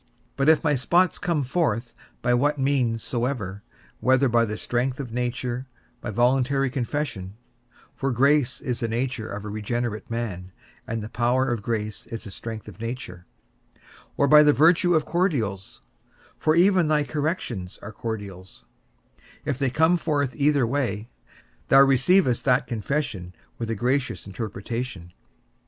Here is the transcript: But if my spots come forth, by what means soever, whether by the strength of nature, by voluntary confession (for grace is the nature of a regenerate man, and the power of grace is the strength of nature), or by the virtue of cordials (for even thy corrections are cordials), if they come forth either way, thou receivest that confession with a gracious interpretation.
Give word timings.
But 0.35 0.49
if 0.49 0.63
my 0.63 0.73
spots 0.73 1.19
come 1.19 1.43
forth, 1.43 1.93
by 2.23 2.33
what 2.33 2.57
means 2.57 3.03
soever, 3.03 3.61
whether 3.99 4.27
by 4.27 4.45
the 4.45 4.57
strength 4.57 4.99
of 4.99 5.13
nature, 5.13 5.67
by 6.01 6.09
voluntary 6.09 6.71
confession 6.71 7.35
(for 7.93 8.09
grace 8.11 8.61
is 8.61 8.79
the 8.79 8.87
nature 8.87 9.27
of 9.27 9.45
a 9.45 9.49
regenerate 9.49 10.09
man, 10.09 10.53
and 10.87 11.03
the 11.03 11.09
power 11.09 11.51
of 11.51 11.61
grace 11.61 12.07
is 12.07 12.23
the 12.23 12.31
strength 12.31 12.67
of 12.67 12.79
nature), 12.81 13.27
or 14.17 14.27
by 14.27 14.41
the 14.41 14.53
virtue 14.53 14.95
of 14.95 15.05
cordials 15.05 15.83
(for 16.35 16.55
even 16.55 16.87
thy 16.87 17.03
corrections 17.03 17.77
are 17.83 17.91
cordials), 17.93 18.65
if 19.45 19.59
they 19.59 19.69
come 19.69 19.97
forth 19.97 20.35
either 20.35 20.65
way, 20.65 21.09
thou 21.67 21.81
receivest 21.81 22.43
that 22.43 22.65
confession 22.65 23.35
with 23.59 23.69
a 23.69 23.75
gracious 23.75 24.25
interpretation. 24.25 25.13